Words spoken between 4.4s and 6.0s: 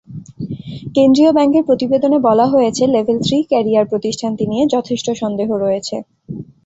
নিয়ে যথেষ্ট সন্দেহ রয়েছে।